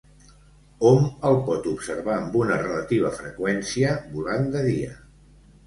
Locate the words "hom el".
0.91-1.37